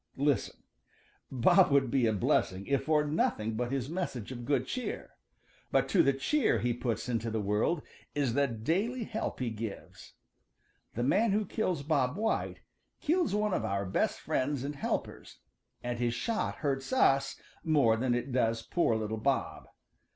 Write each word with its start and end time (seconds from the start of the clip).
Listen! 0.17 0.63
Bob 1.31 1.69
would 1.71 1.91
be 1.91 2.07
a 2.07 2.11
blessing 2.13 2.65
if 2.65 2.85
for 2.85 3.05
nothing 3.05 3.53
but 3.53 3.71
his 3.71 3.87
message 3.87 4.31
of 4.31 4.45
good 4.45 4.65
cheer. 4.65 5.11
But 5.71 5.87
to 5.89 6.01
the 6.01 6.11
cheer 6.11 6.57
he 6.57 6.73
puts 6.73 7.07
into 7.07 7.29
the 7.29 7.39
world 7.39 7.83
is 8.15 8.33
the 8.33 8.47
daily 8.47 9.03
help 9.03 9.39
he 9.39 9.51
gives. 9.51 10.13
The 10.95 11.03
man 11.03 11.33
who 11.33 11.45
kills 11.45 11.83
Bob 11.83 12.17
White 12.17 12.61
kills 12.99 13.35
one 13.35 13.53
of 13.53 13.63
our 13.63 13.85
best 13.85 14.19
friends 14.19 14.63
and 14.63 14.75
helpers, 14.75 15.37
and 15.83 15.99
his 15.99 16.15
shot 16.15 16.55
hurts 16.55 16.91
us 16.91 17.39
more 17.63 17.95
than 17.95 18.15
it 18.15 18.31
does 18.31 18.63
poor 18.63 18.95
little 18.95 19.17
Bob. 19.19 19.67